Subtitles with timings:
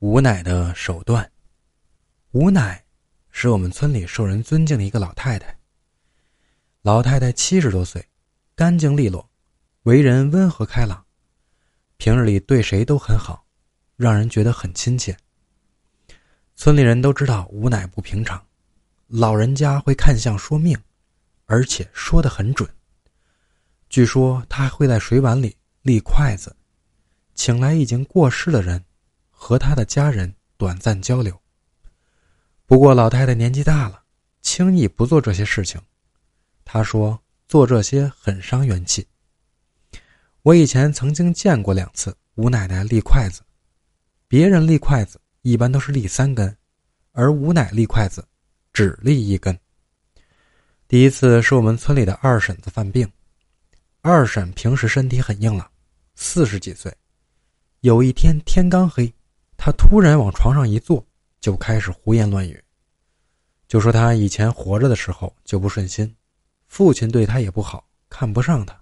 [0.00, 1.30] 吴奶的手段。
[2.30, 2.82] 吴奶
[3.28, 5.54] 是我们村里受人尊敬的一个老太太。
[6.80, 8.08] 老太太七十多岁，
[8.54, 9.28] 干净利落，
[9.82, 11.04] 为人温和开朗，
[11.98, 13.44] 平日里对谁都很好，
[13.96, 15.14] 让人觉得很亲切。
[16.56, 18.42] 村里人都知道吴奶不平常，
[19.06, 20.78] 老人家会看相说命，
[21.44, 22.66] 而且说的很准。
[23.90, 26.56] 据说他还会在水碗里立筷子，
[27.34, 28.82] 请来已经过世的人。
[29.42, 31.34] 和他的家人短暂交流。
[32.66, 34.02] 不过老太太年纪大了，
[34.42, 35.80] 轻易不做这些事情。
[36.62, 37.18] 她说
[37.48, 39.04] 做这些很伤元气。
[40.42, 43.40] 我以前曾经见过两次吴奶奶立筷子，
[44.28, 46.54] 别人立筷子一般都是立三根，
[47.12, 48.22] 而吴奶立筷子
[48.74, 49.58] 只立一根。
[50.86, 53.10] 第一次是我们村里的二婶子犯病，
[54.02, 55.68] 二婶平时身体很硬朗，
[56.14, 56.94] 四十几岁，
[57.80, 59.12] 有一天天刚黑。
[59.62, 61.06] 他突然往床上一坐，
[61.38, 62.64] 就开始胡言乱语，
[63.68, 66.16] 就说他以前活着的时候就不顺心，
[66.66, 68.74] 父亲对他也不好，看不上他；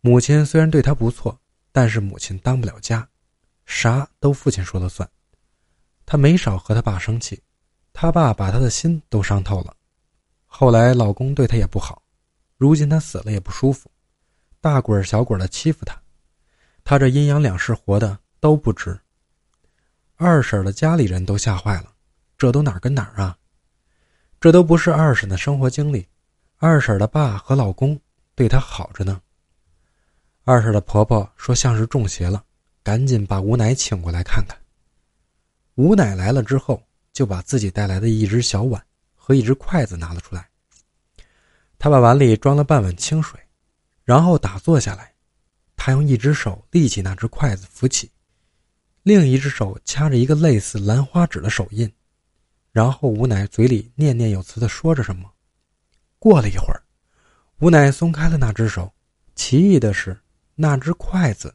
[0.00, 1.38] 母亲虽然对他不错，
[1.70, 3.06] 但是母亲当不了家，
[3.66, 5.06] 啥都父亲说了算。
[6.06, 7.38] 他没少和他爸生气，
[7.92, 9.76] 他爸把他的心都伤透了。
[10.46, 12.02] 后来老公对他也不好，
[12.56, 13.90] 如今他死了也不舒服，
[14.62, 15.94] 大鬼小鬼的欺负他，
[16.82, 18.98] 他这阴阳两世活的都不值。
[20.16, 21.92] 二婶的家里人都吓坏了，
[22.38, 23.36] 这都哪儿跟哪儿啊？
[24.40, 26.06] 这都不是二婶的生活经历。
[26.58, 27.98] 二婶的爸和老公
[28.34, 29.20] 对她好着呢。
[30.44, 32.44] 二婶的婆婆说像是中邪了，
[32.82, 34.56] 赶紧把吴奶请过来看看。
[35.74, 36.80] 吴奶来了之后，
[37.12, 38.80] 就把自己带来的一只小碗
[39.16, 40.48] 和一只筷子拿了出来。
[41.76, 43.40] 她把碗里装了半碗清水，
[44.04, 45.12] 然后打坐下来，
[45.76, 48.08] 她用一只手立起那只筷子，扶起。
[49.04, 51.92] 另一只手掐着一个类似兰花指的手印，
[52.72, 55.30] 然后吴奶嘴里念念有词的说着什么。
[56.18, 56.80] 过了一会儿，
[57.58, 58.90] 吴奶松开了那只手，
[59.34, 60.18] 奇异的是，
[60.54, 61.54] 那只筷子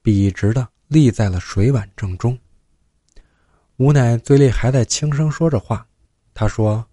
[0.00, 2.38] 笔直的立在了水碗正中。
[3.78, 5.84] 吴奶嘴里还在轻声说着话，
[6.32, 6.86] 她说：“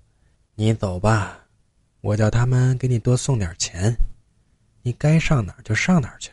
[0.55, 1.37] 你走吧，
[2.01, 3.95] 我叫他们给你多送点钱，
[4.81, 6.31] 你该上哪儿就上哪儿去。”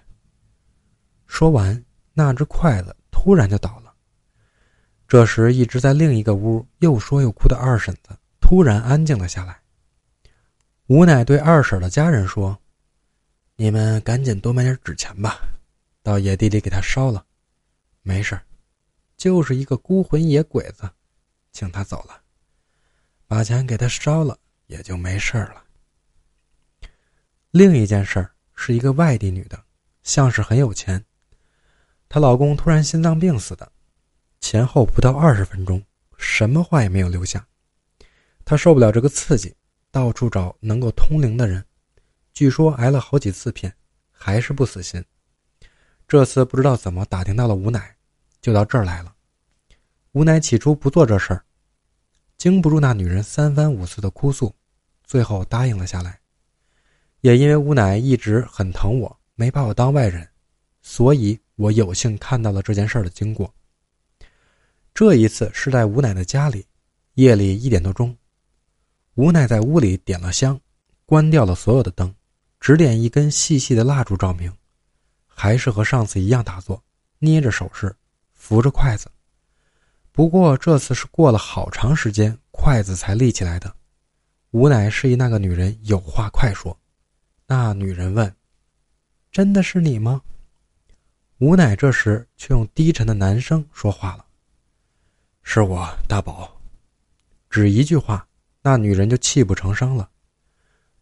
[1.29, 1.85] 说完，
[2.15, 2.97] 那只筷子。
[3.23, 3.95] 突然就倒了。
[5.07, 9.61] 这时，一直在另一个屋又说又哭的二婶子突然安静了下来。
[10.87, 12.59] 吴奶对二婶的家人说
[13.57, 15.39] ：“你们赶紧多买点纸钱吧，
[16.03, 17.27] 到野地里给他烧了。
[18.01, 18.41] 没事
[19.19, 20.89] 就是一个孤魂野鬼子，
[21.53, 22.23] 请他走了，
[23.27, 25.63] 把钱给他烧了也就没事了。”
[27.53, 29.63] 另一件事儿是一个外地女的，
[30.03, 31.05] 像是很有钱。
[32.13, 33.71] 她老公突然心脏病死的，
[34.41, 35.81] 前后不到二十分钟，
[36.19, 37.47] 什么话也没有留下。
[38.45, 39.55] 她受不了这个刺激，
[39.93, 41.65] 到处找能够通灵的人，
[42.33, 43.73] 据说挨了好几次骗，
[44.11, 45.05] 还是不死心。
[46.09, 47.95] 这次不知道怎么打听到了吴奶，
[48.41, 49.15] 就到这儿来了。
[50.11, 51.45] 吴奶起初不做这事儿，
[52.37, 54.53] 经不住那女人三番五次的哭诉，
[55.05, 56.19] 最后答应了下来。
[57.21, 60.29] 也因为吴奶一直很疼我，没把我当外人，
[60.83, 61.41] 所以。
[61.61, 63.53] 我有幸看到了这件事的经过。
[64.95, 66.65] 这一次是在吴奶的家里，
[67.17, 68.17] 夜里一点多钟，
[69.15, 70.59] 吴奶在屋里点了香，
[71.05, 72.15] 关掉了所有的灯，
[72.61, 74.51] 只点一根细细的蜡烛照明，
[75.27, 76.83] 还是和上次一样打坐，
[77.19, 77.95] 捏着手势，
[78.33, 79.11] 扶着筷子。
[80.13, 83.71] 不过这次是过了好长时间，筷子才立起来的。
[84.53, 86.75] 吴奶示意那个女人有话快说。
[87.47, 88.35] 那女人问
[89.31, 90.23] ：“真的是你吗？”
[91.41, 94.27] 吴奶这时却用低沉的男声说话了
[95.43, 96.61] ：“是我大宝。”
[97.49, 98.29] 只一句话，
[98.61, 100.11] 那女人就泣不成声了。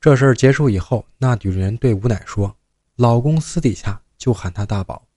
[0.00, 2.56] 这事儿结束以后，那女人对吴奶说
[2.94, 5.08] ：“老公私底下就喊她大宝。”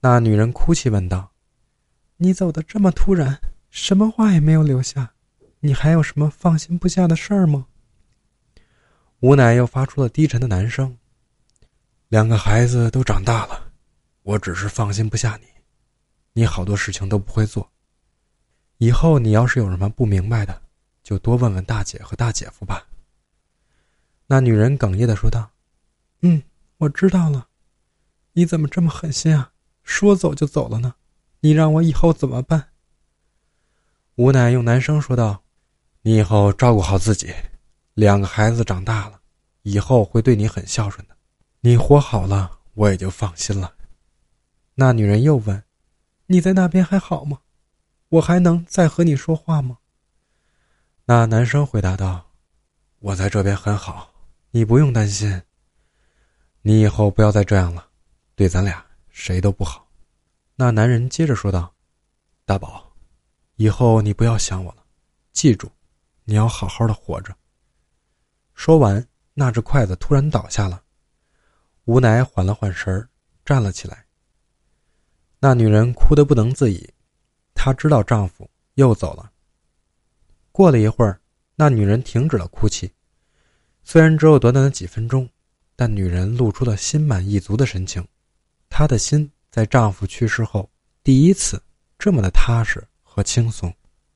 [0.00, 1.32] 那女人哭泣问道
[2.16, 3.38] ：“你走的这么突然，
[3.68, 5.12] 什么话也没有留下，
[5.60, 7.66] 你还有什么放心不下的事儿吗？”
[9.20, 10.96] 吴奶又发出了低沉的男声
[12.08, 13.60] ：“两个孩子都长大了。”
[14.24, 15.46] 我只是放心不下你，
[16.32, 17.70] 你好多事情都不会做。
[18.78, 20.62] 以后你要是有什么不明白的，
[21.02, 22.86] 就多问问大姐和大姐夫吧。
[24.26, 25.50] 那女人哽咽的说道
[26.22, 26.42] ：“嗯，
[26.78, 27.48] 我知道了。
[28.32, 29.52] 你怎么这么狠心啊？
[29.82, 30.94] 说走就走了呢？
[31.40, 32.70] 你让我以后怎么办？”
[34.16, 35.44] 吴奶用男声说道
[36.00, 37.30] ：“你以后照顾好自己，
[37.92, 39.20] 两个孩子长大了，
[39.64, 41.14] 以后会对你很孝顺的。
[41.60, 43.70] 你活好了，我也就放心了。”
[44.74, 45.62] 那女人又问
[46.26, 47.40] ：“你在那边还好吗？
[48.08, 49.78] 我还能再和你说话吗？”
[51.06, 52.32] 那男生回答道
[53.00, 54.12] ：“我在这边很好，
[54.50, 55.42] 你不用担心。
[56.62, 57.88] 你以后不要再这样了，
[58.34, 59.86] 对咱俩谁都不好。”
[60.56, 61.74] 那男人接着说道
[62.46, 62.92] ：“大宝，
[63.56, 64.84] 以后你不要想我了，
[65.32, 65.70] 记住，
[66.24, 67.36] 你要好好的活着。”
[68.54, 70.82] 说完，那只筷子突然倒下了。
[71.84, 73.08] 吴乃缓了缓神儿，
[73.44, 74.03] 站了起来。
[75.46, 76.88] 那女人哭得不能自已，
[77.52, 79.30] 她知道丈夫又走了。
[80.50, 81.20] 过了一会儿，
[81.54, 82.90] 那女人停止了哭泣，
[83.82, 85.28] 虽然只有短短的几分钟，
[85.76, 88.02] 但女人露出了心满意足的神情。
[88.70, 90.66] 她的心在丈夫去世后
[91.02, 91.62] 第一次
[91.98, 93.70] 这么的踏实和轻松。